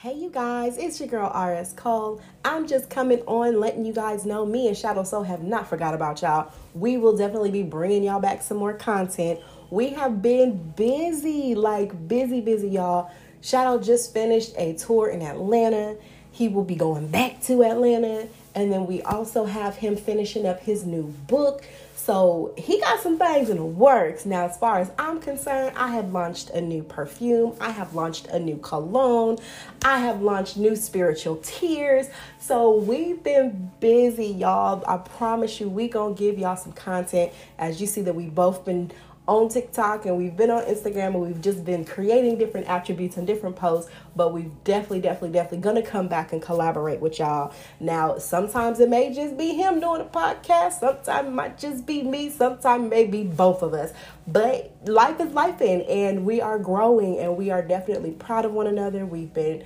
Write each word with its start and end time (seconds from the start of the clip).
Hey, 0.00 0.12
you 0.12 0.28
guys, 0.28 0.76
it's 0.76 1.00
your 1.00 1.08
girl 1.08 1.30
RS 1.30 1.72
Cole. 1.72 2.20
I'm 2.44 2.66
just 2.66 2.90
coming 2.90 3.22
on 3.22 3.58
letting 3.58 3.86
you 3.86 3.94
guys 3.94 4.26
know 4.26 4.44
me 4.44 4.68
and 4.68 4.76
Shadow 4.76 5.04
Soul 5.04 5.22
have 5.22 5.42
not 5.42 5.70
forgot 5.70 5.94
about 5.94 6.20
y'all. 6.20 6.52
We 6.74 6.98
will 6.98 7.16
definitely 7.16 7.50
be 7.50 7.62
bringing 7.62 8.04
y'all 8.04 8.20
back 8.20 8.42
some 8.42 8.58
more 8.58 8.74
content. 8.74 9.40
We 9.70 9.88
have 9.94 10.20
been 10.20 10.74
busy, 10.76 11.54
like 11.54 12.08
busy, 12.08 12.42
busy, 12.42 12.68
y'all. 12.68 13.10
Shadow 13.40 13.80
just 13.80 14.12
finished 14.12 14.52
a 14.58 14.74
tour 14.74 15.08
in 15.08 15.22
Atlanta. 15.22 15.96
He 16.30 16.48
will 16.48 16.64
be 16.64 16.76
going 16.76 17.08
back 17.08 17.40
to 17.44 17.64
Atlanta. 17.64 18.28
And 18.54 18.70
then 18.70 18.86
we 18.86 19.00
also 19.00 19.46
have 19.46 19.76
him 19.76 19.96
finishing 19.96 20.44
up 20.44 20.60
his 20.60 20.84
new 20.84 21.04
book. 21.26 21.64
So 22.06 22.54
he 22.56 22.78
got 22.78 23.00
some 23.00 23.18
things 23.18 23.50
in 23.50 23.56
the 23.56 23.64
works. 23.64 24.24
Now, 24.26 24.44
as 24.44 24.56
far 24.56 24.78
as 24.78 24.92
I'm 24.96 25.18
concerned, 25.18 25.76
I 25.76 25.88
have 25.88 26.12
launched 26.12 26.50
a 26.50 26.60
new 26.60 26.84
perfume. 26.84 27.56
I 27.60 27.70
have 27.70 27.94
launched 27.94 28.28
a 28.28 28.38
new 28.38 28.58
cologne. 28.58 29.38
I 29.84 29.98
have 29.98 30.22
launched 30.22 30.56
new 30.56 30.76
spiritual 30.76 31.40
tears. 31.42 32.06
So 32.38 32.76
we've 32.76 33.20
been 33.24 33.72
busy, 33.80 34.26
y'all. 34.28 34.84
I 34.86 34.98
promise 34.98 35.58
you, 35.58 35.68
we 35.68 35.88
gonna 35.88 36.14
give 36.14 36.38
y'all 36.38 36.54
some 36.54 36.74
content. 36.74 37.32
As 37.58 37.80
you 37.80 37.88
see 37.88 38.02
that 38.02 38.14
we 38.14 38.26
both 38.26 38.64
been 38.64 38.92
on 39.28 39.48
TikTok 39.48 40.06
and 40.06 40.16
we've 40.16 40.36
been 40.36 40.50
on 40.50 40.62
Instagram 40.64 41.08
and 41.08 41.20
we've 41.20 41.40
just 41.40 41.64
been 41.64 41.84
creating 41.84 42.38
different 42.38 42.68
attributes 42.68 43.16
and 43.16 43.26
different 43.26 43.56
posts, 43.56 43.90
but 44.14 44.32
we've 44.32 44.52
definitely, 44.62 45.00
definitely, 45.00 45.30
definitely 45.30 45.58
gonna 45.58 45.82
come 45.82 46.06
back 46.06 46.32
and 46.32 46.40
collaborate 46.40 47.00
with 47.00 47.18
y'all. 47.18 47.52
Now, 47.80 48.18
sometimes 48.18 48.78
it 48.78 48.88
may 48.88 49.12
just 49.12 49.36
be 49.36 49.54
him 49.54 49.80
doing 49.80 50.00
a 50.00 50.04
podcast, 50.04 50.80
sometimes 50.80 51.28
it 51.28 51.32
might 51.32 51.58
just 51.58 51.86
be 51.86 52.02
me, 52.02 52.30
sometimes 52.30 52.86
it 52.86 52.88
may 52.88 53.06
be 53.06 53.24
both 53.24 53.62
of 53.62 53.74
us. 53.74 53.92
But 54.28 54.76
life 54.84 55.20
is 55.20 55.32
life 55.32 55.60
in 55.60 55.82
and 55.82 56.24
we 56.24 56.40
are 56.40 56.58
growing 56.58 57.18
and 57.18 57.36
we 57.36 57.50
are 57.50 57.62
definitely 57.62 58.12
proud 58.12 58.44
of 58.44 58.52
one 58.52 58.68
another. 58.68 59.04
We've 59.04 59.32
been 59.32 59.64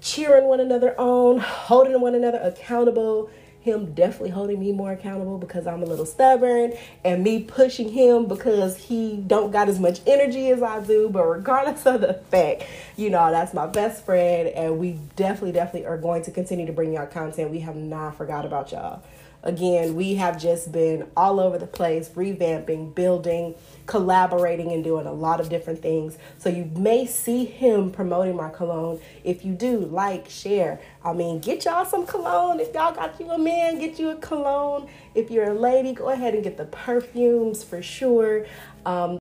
cheering 0.00 0.44
one 0.44 0.60
another 0.60 0.98
on, 0.98 1.38
holding 1.38 2.00
one 2.00 2.14
another 2.14 2.38
accountable 2.38 3.30
him 3.68 3.92
definitely 3.94 4.30
holding 4.30 4.58
me 4.60 4.72
more 4.72 4.92
accountable 4.92 5.38
because 5.38 5.66
I'm 5.66 5.82
a 5.82 5.86
little 5.86 6.06
stubborn 6.06 6.72
and 7.04 7.22
me 7.22 7.42
pushing 7.42 7.90
him 7.90 8.26
because 8.26 8.76
he 8.76 9.16
don't 9.16 9.50
got 9.50 9.68
as 9.68 9.78
much 9.78 10.00
energy 10.06 10.50
as 10.50 10.62
I 10.62 10.80
do. 10.80 11.08
But 11.08 11.24
regardless 11.24 11.86
of 11.86 12.00
the 12.00 12.14
fact 12.14 12.64
you 12.96 13.10
know 13.10 13.30
that's 13.30 13.54
my 13.54 13.66
best 13.66 14.04
friend 14.04 14.48
and 14.48 14.78
we 14.78 14.98
definitely 15.16 15.52
definitely 15.52 15.86
are 15.86 15.96
going 15.96 16.22
to 16.22 16.30
continue 16.30 16.66
to 16.66 16.72
bring 16.72 16.92
y'all 16.92 17.06
content. 17.06 17.50
We 17.50 17.60
have 17.60 17.76
not 17.76 18.16
forgot 18.16 18.44
about 18.44 18.72
y'all 18.72 19.02
Again, 19.42 19.94
we 19.94 20.16
have 20.16 20.40
just 20.40 20.72
been 20.72 21.06
all 21.16 21.38
over 21.38 21.58
the 21.58 21.66
place, 21.66 22.08
revamping, 22.10 22.94
building, 22.94 23.54
collaborating, 23.86 24.72
and 24.72 24.82
doing 24.82 25.06
a 25.06 25.12
lot 25.12 25.40
of 25.40 25.48
different 25.48 25.80
things. 25.80 26.18
So 26.38 26.48
you 26.48 26.64
may 26.76 27.06
see 27.06 27.44
him 27.44 27.92
promoting 27.92 28.34
my 28.34 28.50
cologne. 28.50 29.00
If 29.22 29.44
you 29.44 29.52
do, 29.52 29.78
like, 29.78 30.28
share. 30.28 30.80
I 31.04 31.12
mean, 31.12 31.38
get 31.38 31.64
y'all 31.64 31.84
some 31.84 32.04
cologne. 32.04 32.58
If 32.58 32.74
y'all 32.74 32.92
got 32.92 33.18
you 33.20 33.30
a 33.30 33.38
man, 33.38 33.78
get 33.78 33.98
you 33.98 34.10
a 34.10 34.16
cologne. 34.16 34.88
If 35.14 35.30
you're 35.30 35.50
a 35.50 35.54
lady, 35.54 35.92
go 35.92 36.08
ahead 36.08 36.34
and 36.34 36.42
get 36.42 36.56
the 36.56 36.66
perfumes 36.66 37.62
for 37.62 37.80
sure. 37.80 38.44
Um, 38.84 39.18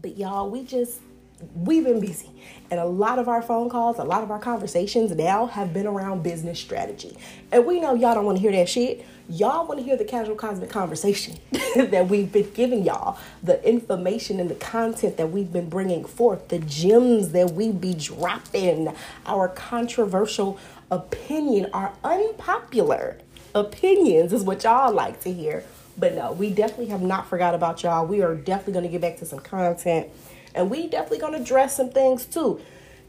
but 0.00 0.16
y'all, 0.16 0.48
we 0.48 0.62
just 0.62 1.00
we've 1.54 1.84
been 1.84 2.00
busy. 2.00 2.30
And 2.70 2.80
a 2.80 2.84
lot 2.84 3.18
of 3.18 3.28
our 3.28 3.42
phone 3.42 3.68
calls, 3.68 3.98
a 3.98 4.04
lot 4.04 4.22
of 4.22 4.30
our 4.30 4.38
conversations 4.38 5.10
now 5.12 5.46
have 5.46 5.72
been 5.72 5.86
around 5.86 6.22
business 6.22 6.58
strategy. 6.58 7.16
And 7.52 7.66
we 7.66 7.80
know 7.80 7.94
y'all 7.94 8.14
don't 8.14 8.24
want 8.24 8.38
to 8.38 8.42
hear 8.42 8.52
that 8.52 8.68
shit. 8.68 9.04
Y'all 9.28 9.66
want 9.66 9.78
to 9.78 9.84
hear 9.84 9.96
the 9.96 10.04
casual 10.04 10.36
cosmic 10.36 10.70
conversation 10.70 11.36
that 11.76 12.08
we've 12.08 12.30
been 12.30 12.50
giving 12.52 12.84
y'all, 12.84 13.18
the 13.42 13.62
information 13.68 14.40
and 14.40 14.48
the 14.48 14.54
content 14.54 15.16
that 15.16 15.30
we've 15.30 15.52
been 15.52 15.68
bringing 15.68 16.04
forth, 16.04 16.48
the 16.48 16.58
gems 16.60 17.30
that 17.30 17.52
we 17.52 17.72
be 17.72 17.92
dropping, 17.94 18.94
our 19.26 19.48
controversial 19.48 20.58
opinion, 20.90 21.68
our 21.72 21.92
unpopular 22.04 23.18
opinions 23.54 24.32
is 24.32 24.42
what 24.42 24.62
y'all 24.64 24.92
like 24.92 25.20
to 25.20 25.32
hear. 25.32 25.64
But 25.98 26.14
no, 26.14 26.32
we 26.32 26.50
definitely 26.50 26.86
have 26.86 27.02
not 27.02 27.26
forgot 27.26 27.54
about 27.54 27.82
y'all. 27.82 28.06
We 28.06 28.22
are 28.22 28.34
definitely 28.34 28.74
going 28.74 28.84
to 28.84 28.90
get 28.90 29.00
back 29.00 29.16
to 29.18 29.26
some 29.26 29.40
content 29.40 30.08
and 30.56 30.70
we 30.70 30.88
definitely 30.88 31.18
to 31.18 31.40
address 31.40 31.76
some 31.76 31.90
things 31.90 32.24
too. 32.24 32.60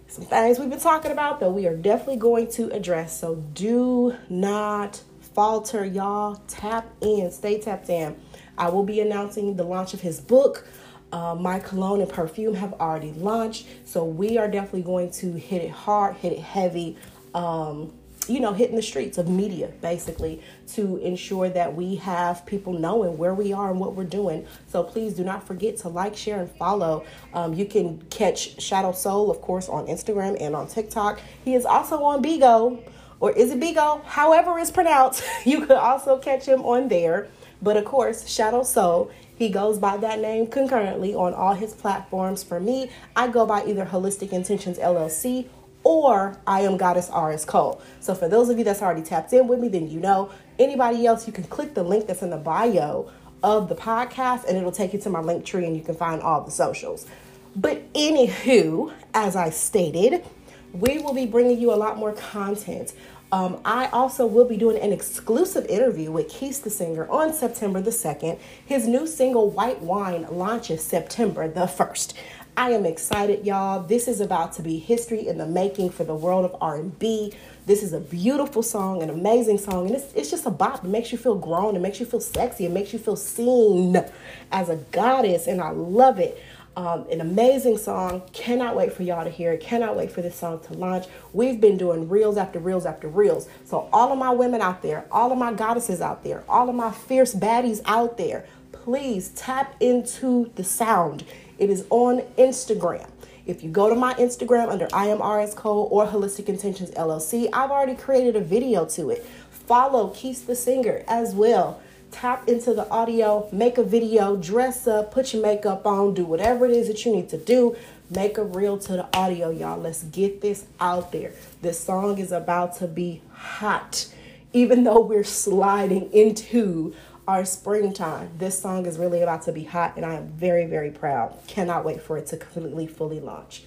Some 0.08 0.26
things 0.26 0.60
we've 0.60 0.70
been 0.70 0.80
talking 0.80 1.12
about 1.12 1.40
that 1.40 1.52
we 1.52 1.68
are 1.68 1.76
definitely 1.76 2.18
going 2.18 2.50
to 2.52 2.70
address. 2.72 3.20
So 3.20 3.36
do 3.54 4.16
not 4.30 5.02
falter, 5.34 5.86
y'all. 5.86 6.36
Tap 6.48 6.88
in, 7.02 7.32
stay 7.32 7.60
tapped 7.60 7.90
in. 7.90 8.16
I 8.58 8.70
will 8.70 8.84
be 8.84 9.02
announcing 9.02 9.56
the 9.56 9.64
launch 9.64 9.94
of 9.94 10.02
his 10.02 10.20
book. 10.20 10.68
Uh, 11.12 11.36
my 11.36 11.60
cologne 11.60 12.02
and 12.02 12.10
perfume 12.10 12.54
have 12.56 12.74
already 12.74 13.14
launched, 13.14 13.66
so 13.86 14.04
we 14.04 14.38
are 14.38 14.50
definitely 14.50 14.82
going 14.82 15.10
to 15.10 15.32
hit 15.34 15.62
it 15.62 15.72
hard, 15.72 16.18
hit 16.18 16.34
it 16.34 16.40
heavy. 16.40 16.98
Um, 17.34 17.94
you 18.30 18.40
know, 18.40 18.54
hitting 18.54 18.76
the 18.76 18.82
streets 18.82 19.18
of 19.18 19.28
media 19.28 19.72
basically 19.82 20.42
to 20.74 20.98
ensure 20.98 21.50
that 21.50 21.76
we 21.76 21.96
have 21.96 22.46
people 22.46 22.74
knowing 22.74 23.18
where 23.18 23.34
we 23.34 23.54
are 23.54 23.72
and 23.72 23.80
what 23.80 23.96
we're 23.96 24.04
doing. 24.04 24.46
So 24.68 24.84
please 24.84 25.14
do 25.14 25.24
not 25.24 25.46
forget 25.46 25.78
to 25.78 25.90
like, 25.90 26.16
share, 26.16 26.40
and 26.40 26.52
follow. 26.52 27.06
Um, 27.34 27.54
you 27.54 27.66
can 27.66 28.00
catch 28.10 28.62
Shadow 28.62 28.92
Soul, 28.92 29.32
of 29.32 29.42
course, 29.42 29.70
on 29.70 29.88
Instagram 29.88 30.38
and 30.42 30.56
on 30.56 30.68
TikTok. 30.68 31.20
He 31.44 31.56
is 31.56 31.66
also 31.66 32.04
on 32.04 32.24
Bigo, 32.24 32.82
or 33.20 33.32
is 33.32 33.52
it 33.52 33.60
Bigo? 33.60 34.04
However, 34.06 34.58
it's 34.60 34.72
pronounced. 34.72 35.24
You 35.46 35.66
could 35.66 35.78
also 35.78 36.18
catch 36.18 36.46
him 36.46 36.62
on 36.64 36.90
there. 36.90 37.28
But 37.62 37.78
of 37.78 37.86
course, 37.86 38.28
Shadow 38.28 38.64
Soul, 38.64 39.12
he 39.36 39.50
goes 39.50 39.80
by 39.80 39.98
that 39.98 40.20
name 40.20 40.48
concurrently 40.48 41.16
on 41.16 41.34
all 41.34 41.54
his 41.54 41.74
platforms. 41.74 42.44
For 42.44 42.60
me, 42.60 42.92
I 43.16 43.28
go 43.28 43.46
by 43.46 43.66
either 43.66 43.86
Holistic 43.86 44.32
Intentions 44.32 44.78
LLC 44.78 45.48
or 45.88 46.38
I 46.46 46.62
am 46.62 46.76
Goddess 46.76 47.10
RS 47.16 47.46
Cole. 47.46 47.82
So 48.02 48.14
for 48.14 48.28
those 48.28 48.50
of 48.50 48.58
you 48.58 48.66
that's 48.66 48.82
already 48.82 49.02
tapped 49.02 49.32
in 49.32 49.48
with 49.48 49.62
me, 49.62 49.70
then 49.70 49.90
you 49.90 50.02
know. 50.02 50.30
Anybody 50.60 51.06
else, 51.06 51.28
you 51.28 51.32
can 51.32 51.46
click 51.46 51.76
the 51.76 51.84
link 51.84 52.08
that's 52.08 52.22
in 52.22 52.30
the 52.30 52.36
bio 52.36 53.10
of 53.42 53.70
the 53.70 53.76
podcast 53.76 54.44
and 54.44 54.58
it'll 54.58 54.74
take 54.74 54.92
you 54.92 55.00
to 55.00 55.10
my 55.10 55.22
link 55.22 55.46
tree 55.46 55.66
and 55.66 55.78
you 55.78 55.82
can 55.82 55.96
find 55.96 56.22
all 56.22 56.42
the 56.42 56.52
socials. 56.52 57.08
But 57.56 57.94
anywho, 57.94 58.92
as 59.14 59.38
I 59.38 59.50
stated, 59.50 60.26
we 60.74 60.98
will 60.98 61.14
be 61.14 61.26
bringing 61.26 61.58
you 61.58 61.74
a 61.74 61.76
lot 61.76 61.98
more 61.98 62.12
content. 62.12 62.94
Um, 63.32 63.62
I 63.64 63.88
also 63.88 64.26
will 64.26 64.46
be 64.46 64.58
doing 64.58 64.82
an 64.82 64.92
exclusive 64.92 65.66
interview 65.68 66.12
with 66.12 66.28
Keith 66.28 66.66
the 66.66 66.70
singer 66.70 67.08
on 67.10 67.34
September 67.34 67.80
the 67.80 67.92
2nd. 67.92 68.40
His 68.66 68.90
new 68.90 69.08
single, 69.08 69.50
White 69.50 69.82
Wine, 69.82 70.28
launches 70.30 70.84
September 70.84 71.48
the 71.48 71.62
1st. 71.62 72.14
I 72.58 72.72
am 72.72 72.88
excited, 72.88 73.46
y'all. 73.46 73.84
This 73.84 74.08
is 74.08 74.20
about 74.20 74.54
to 74.54 74.64
be 74.64 74.80
history 74.80 75.28
in 75.28 75.38
the 75.38 75.46
making 75.46 75.92
for 75.92 76.04
the 76.04 76.16
world 76.16 76.44
of 76.44 76.56
R&B. 76.60 77.32
This 77.68 77.84
is 77.84 77.94
a 77.94 78.00
beautiful 78.00 78.64
song, 78.64 79.04
an 79.04 79.12
amazing 79.12 79.60
song, 79.60 79.86
and 79.86 79.96
it's, 79.96 80.12
it's 80.16 80.32
just 80.32 80.48
a 80.48 80.50
bop. 80.50 80.84
It 80.84 80.88
makes 80.88 81.12
you 81.12 81.20
feel 81.20 81.36
grown. 81.36 81.76
It 81.76 81.80
makes 81.80 82.00
you 82.00 82.08
feel 82.08 82.20
sexy. 82.20 82.66
It 82.66 82.72
makes 82.72 82.94
you 82.94 82.98
feel 82.98 83.16
seen 83.16 84.04
as 84.52 84.70
a 84.70 84.78
goddess, 84.92 85.46
and 85.46 85.62
I 85.62 85.70
love 85.70 86.18
it. 86.18 86.42
Um, 86.76 87.06
an 87.12 87.22
amazing 87.22 87.78
song. 87.78 88.24
Cannot 88.34 88.76
wait 88.76 88.92
for 88.92 89.04
y'all 89.04 89.24
to 89.24 89.30
hear 89.30 89.52
it. 89.52 89.62
Cannot 89.62 89.96
wait 89.96 90.12
for 90.12 90.24
this 90.24 90.36
song 90.36 90.60
to 90.62 90.74
launch. 90.74 91.06
We've 91.34 91.62
been 91.62 91.78
doing 91.78 92.10
reels 92.10 92.38
after 92.38 92.58
reels 92.58 92.88
after 92.88 93.08
reels. 93.08 93.48
So, 93.66 93.88
all 93.94 94.12
of 94.12 94.18
my 94.18 94.32
women 94.32 94.62
out 94.62 94.82
there, 94.82 95.06
all 95.12 95.32
of 95.32 95.38
my 95.38 95.54
goddesses 95.54 96.02
out 96.02 96.24
there, 96.24 96.44
all 96.50 96.70
of 96.70 96.76
my 96.76 96.92
fierce 96.92 97.36
baddies 97.36 97.82
out 97.86 98.18
there, 98.18 98.48
please 98.88 99.28
tap 99.36 99.76
into 99.82 100.50
the 100.56 100.64
sound. 100.64 101.26
It 101.60 101.70
is 101.70 101.86
on 101.90 102.22
Instagram. 102.38 103.06
If 103.46 103.62
you 103.62 103.70
go 103.70 103.90
to 103.90 103.96
my 103.96 104.14
Instagram 104.14 104.70
under 104.70 104.88
I 104.94 105.08
am 105.08 105.22
RS 105.22 105.56
Cole 105.56 105.90
or 105.92 106.08
Holistic 106.08 106.48
Intentions 106.48 106.92
LLC, 106.92 107.50
I've 107.52 107.70
already 107.70 107.96
created 107.96 108.38
a 108.38 108.40
video 108.40 108.86
to 108.86 109.10
it. 109.10 109.26
Follow 109.50 110.12
Keith 110.16 110.48
the 110.48 110.56
Singer 110.56 111.04
as 111.06 111.36
well. 111.36 111.82
Tap 112.12 112.48
into 112.48 112.74
the 112.74 112.90
audio, 112.90 113.50
make 113.52 113.78
a 113.78 113.84
video, 113.84 114.38
dress 114.38 114.88
up, 114.88 115.12
put 115.12 115.34
your 115.34 115.42
makeup 115.42 115.86
on, 115.86 116.14
do 116.14 116.24
whatever 116.24 116.66
it 116.66 116.72
is 116.72 116.88
that 116.88 117.06
you 117.06 117.14
need 117.14 117.28
to 117.28 117.38
do. 117.38 117.76
Make 118.10 118.38
a 118.38 118.44
reel 118.46 118.78
to 118.78 118.94
the 118.94 119.08
audio, 119.14 119.50
y'all. 119.50 119.78
Let's 119.78 120.04
get 120.04 120.40
this 120.40 120.66
out 120.80 121.12
there. 121.12 121.34
This 121.62 121.78
song 121.78 122.20
is 122.20 122.32
about 122.32 122.78
to 122.78 122.88
be 122.88 123.22
hot, 123.34 124.08
even 124.54 124.86
though 124.86 125.02
we're 125.02 125.26
sliding 125.26 126.10
into 126.14 126.96
our 127.28 127.44
springtime. 127.44 128.30
This 128.38 128.60
song 128.62 128.86
is 128.86 128.98
really 128.98 129.22
about 129.22 129.42
to 129.44 129.52
be 129.52 129.66
hot, 129.66 129.98
and 129.98 130.06
I 130.06 130.14
am 130.14 130.28
very, 130.30 130.66
very 130.66 130.92
proud. 130.92 131.38
Cannot 131.48 131.84
wait 131.84 132.02
for 132.02 132.18
it 132.18 132.26
to 132.28 132.38
completely, 132.38 132.88
fully 132.88 133.20
launch. 133.20 133.64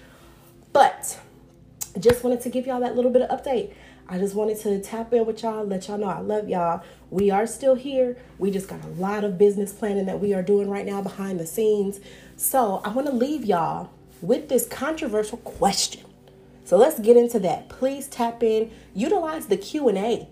But 0.73 1.19
just 1.99 2.23
wanted 2.23 2.41
to 2.41 2.49
give 2.49 2.65
y'all 2.65 2.79
that 2.79 2.95
little 2.95 3.11
bit 3.11 3.21
of 3.21 3.39
update. 3.39 3.73
I 4.09 4.17
just 4.17 4.33
wanted 4.33 4.59
to 4.61 4.81
tap 4.81 5.13
in 5.13 5.25
with 5.25 5.43
y'all, 5.43 5.63
let 5.63 5.87
y'all 5.87 5.99
know 5.99 6.07
I 6.07 6.19
love 6.19 6.49
y'all. 6.49 6.83
We 7.11 7.29
are 7.29 7.45
still 7.45 7.75
here. 7.75 8.17
We 8.39 8.49
just 8.49 8.67
got 8.67 8.83
a 8.83 8.87
lot 8.87 9.23
of 9.23 9.37
business 9.37 9.71
planning 9.71 10.05
that 10.07 10.19
we 10.19 10.33
are 10.33 10.41
doing 10.41 10.69
right 10.69 10.85
now 10.85 11.01
behind 11.01 11.39
the 11.39 11.45
scenes. 11.45 11.99
So 12.35 12.81
I 12.83 12.89
want 12.89 13.07
to 13.07 13.13
leave 13.13 13.45
y'all 13.45 13.91
with 14.21 14.49
this 14.49 14.65
controversial 14.65 15.37
question. 15.37 16.03
So 16.65 16.77
let's 16.77 16.99
get 16.99 17.15
into 17.15 17.39
that. 17.39 17.69
Please 17.69 18.07
tap 18.07 18.41
in, 18.41 18.71
utilize 18.93 19.47
the 19.47 19.57
Q&A 19.57 20.27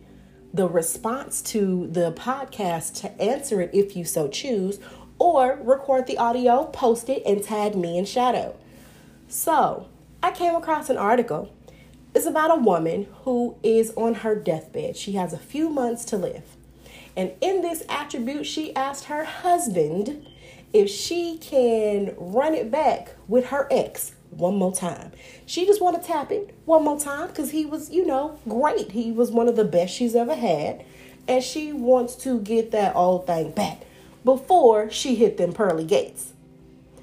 the 0.54 0.68
response 0.68 1.42
to 1.42 1.88
the 1.92 2.12
podcast 2.12 3.00
to 3.02 3.22
answer 3.22 3.62
it 3.62 3.70
if 3.74 3.96
you 3.96 4.06
so 4.06 4.28
choose, 4.28 4.80
or 5.20 5.60
record 5.62 6.08
the 6.08 6.18
audio, 6.18 6.66
post 6.66 7.10
it, 7.10 7.22
and 7.26 7.44
tag 7.44 7.76
me 7.76 7.98
in 7.98 8.06
shadow. 8.06 8.56
So, 9.28 9.88
I 10.24 10.32
came 10.32 10.56
across 10.56 10.90
an 10.90 10.98
article. 10.98 11.54
It's 12.16 12.26
about 12.26 12.52
a 12.52 12.62
woman 12.62 13.08
who 13.24 13.56
is 13.62 13.92
on 13.96 14.16
her 14.16 14.36
deathbed. 14.36 14.98
She 14.98 15.14
has 15.14 15.34
a 15.34 15.38
few 15.38 15.70
months 15.70 16.04
to 16.06 16.18
live. 16.18 16.44
And 17.16 17.34
in 17.42 17.62
this 17.62 17.84
attribute, 17.90 18.46
she 18.46 18.76
asked 18.76 19.06
her 19.06 19.26
husband 19.26 20.28
if 20.74 20.90
she 20.90 21.38
can 21.38 22.16
run 22.18 22.56
it 22.56 22.72
back 22.72 23.16
with 23.28 23.48
her 23.48 23.68
ex 23.70 24.14
one 24.32 24.56
more 24.56 24.74
time. 24.74 25.12
She 25.46 25.66
just 25.66 25.82
want 25.82 26.02
to 26.02 26.08
tap 26.08 26.32
it 26.32 26.56
one 26.66 26.84
more 26.84 27.00
time 27.00 27.28
because 27.28 27.52
he 27.52 27.66
was, 27.66 27.90
you 27.90 28.06
know, 28.06 28.40
great. 28.48 28.92
He 28.92 29.12
was 29.12 29.32
one 29.32 29.48
of 29.48 29.56
the 29.56 29.66
best 29.66 29.94
she's 29.94 30.16
ever 30.16 30.36
had. 30.36 30.86
And 31.28 31.44
she 31.44 31.74
wants 31.74 32.16
to 32.18 32.40
get 32.40 32.72
that 32.72 32.96
old 32.96 33.28
thing 33.28 33.52
back 33.52 33.82
before 34.24 34.90
she 34.90 35.16
hit 35.16 35.38
them 35.38 35.54
pearly 35.54 35.86
gates. 35.86 36.34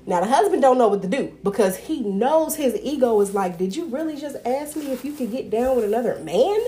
Now 0.07 0.21
the 0.21 0.27
husband 0.27 0.63
don't 0.63 0.79
know 0.79 0.89
what 0.89 1.03
to 1.03 1.09
do 1.09 1.37
because 1.43 1.77
he 1.77 2.01
knows 2.01 2.55
his 2.57 2.79
ego 2.83 3.21
is 3.21 3.35
like, 3.35 3.59
did 3.59 3.75
you 3.75 3.87
really 3.87 4.17
just 4.17 4.37
ask 4.47 4.77
me 4.77 4.93
if 4.93 5.05
you 5.05 5.13
could 5.13 5.33
get 5.33 5.51
down 5.51 5.77
with 5.77 5.85
another 5.85 6.19
man 6.21 6.61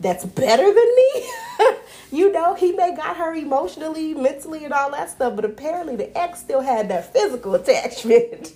that's 0.00 0.24
better 0.24 0.64
than 0.64 0.74
me? 0.74 1.30
you 2.12 2.32
know, 2.32 2.54
he 2.54 2.72
may 2.72 2.94
got 2.94 3.16
her 3.16 3.34
emotionally, 3.34 4.14
mentally, 4.14 4.64
and 4.64 4.72
all 4.72 4.90
that 4.90 5.10
stuff, 5.10 5.36
but 5.36 5.44
apparently 5.44 5.96
the 5.96 6.16
ex 6.18 6.40
still 6.40 6.60
had 6.60 6.88
that 6.88 7.12
physical 7.12 7.54
attachment 7.60 8.52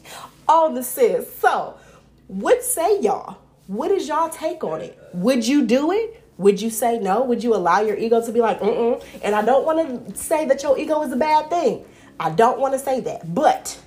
on 0.48 0.74
the 0.74 0.82
sis. 0.82 1.32
So, 1.36 1.78
what 2.26 2.62
say 2.62 3.00
y'all? 3.00 3.38
What 3.66 3.90
is 3.90 4.08
y'all 4.08 4.28
take 4.28 4.62
on 4.62 4.80
it? 4.80 4.98
Would 5.14 5.46
you 5.46 5.64
do 5.64 5.92
it? 5.92 6.22
Would 6.36 6.60
you 6.60 6.68
say 6.68 6.98
no? 6.98 7.22
Would 7.22 7.42
you 7.42 7.54
allow 7.54 7.80
your 7.80 7.96
ego 7.96 8.24
to 8.24 8.32
be 8.32 8.40
like, 8.40 8.60
mm 8.60 9.02
And 9.22 9.34
I 9.34 9.44
don't 9.44 9.64
want 9.64 10.08
to 10.08 10.16
say 10.16 10.44
that 10.46 10.62
your 10.62 10.78
ego 10.78 11.02
is 11.02 11.12
a 11.12 11.16
bad 11.16 11.48
thing. 11.48 11.84
I 12.18 12.30
don't 12.30 12.58
want 12.58 12.74
to 12.74 12.78
say 12.78 13.00
that. 13.00 13.32
But 13.34 13.80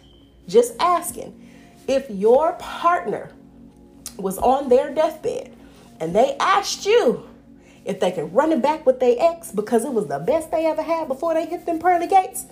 just 0.47 0.73
asking 0.79 1.49
if 1.87 2.09
your 2.09 2.53
partner 2.53 3.31
was 4.17 4.37
on 4.37 4.69
their 4.69 4.93
deathbed 4.93 5.55
and 5.99 6.15
they 6.15 6.35
asked 6.39 6.85
you 6.85 7.26
if 7.87 7.99
they 7.99 8.11
can 8.11 8.31
run 8.31 8.51
it 8.51 8.61
back 8.61 8.85
with 8.85 8.99
their 8.99 9.15
ex 9.17 9.51
because 9.51 9.85
it 9.85 9.93
was 9.93 10.07
the 10.07 10.19
best 10.19 10.51
they 10.51 10.65
ever 10.65 10.83
had 10.83 11.07
before 11.07 11.33
they 11.33 11.45
hit 11.45 11.65
them 11.65 11.79
pearly 11.79 12.07
gates, 12.07 12.45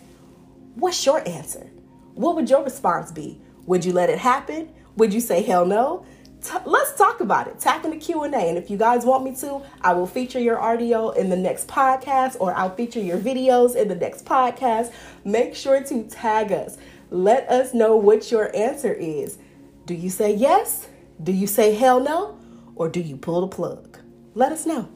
what's 0.76 1.06
your 1.06 1.28
answer? 1.28 1.70
What 2.14 2.36
would 2.36 2.50
your 2.50 2.64
response 2.64 3.12
be? 3.12 3.42
Would 3.66 3.84
you 3.84 3.92
let 3.92 4.10
it 4.10 4.20
happen? 4.20 4.70
Would 4.96 5.14
you 5.14 5.20
say 5.20 5.42
hell 5.44 5.66
no? 5.66 6.06
T- 6.42 6.58
let's 6.66 6.96
talk 6.96 7.20
about 7.20 7.48
it. 7.48 7.60
Tap 7.60 7.84
in 7.84 7.92
the 7.92 7.98
Q&A. 7.98 8.28
And 8.28 8.58
if 8.58 8.70
you 8.70 8.78
guys 8.78 9.04
want 9.04 9.24
me 9.26 9.36
to, 9.38 9.62
I 9.82 9.94
will 9.94 10.08
feature 10.08 10.40
your 10.40 10.62
audio 10.62 11.10
in 11.10 11.30
the 11.30 11.36
next 11.36 11.68
podcast 11.68 12.38
or 12.40 12.54
I'll 12.54 12.74
feature 12.74 13.02
your 13.02 13.18
videos 13.18 13.76
in 13.76 13.88
the 13.90 13.96
next 13.96 14.26
podcast. 14.26 14.94
Make 15.26 15.56
sure 15.56 15.84
to 15.84 16.04
tag 16.04 16.52
us. 16.52 16.78
Let 17.10 17.50
us 17.50 17.74
know 17.74 17.98
what 17.98 18.32
your 18.32 18.56
answer 18.56 18.94
is. 18.94 19.38
Do 19.86 19.94
you 19.94 20.10
say 20.10 20.34
yes? 20.34 20.88
Do 21.22 21.32
you 21.32 21.48
say 21.48 21.74
hell 21.76 22.00
no? 22.00 22.38
Or 22.76 22.88
do 22.88 23.02
you 23.02 23.18
pull 23.18 23.42
the 23.42 23.48
plug? 23.48 23.98
Let 24.34 24.52
us 24.52 24.66
know. 24.66 24.90